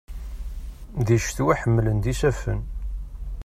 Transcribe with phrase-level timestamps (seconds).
[1.05, 2.59] Di ccetwa, ḥemmlen-d yisaffen.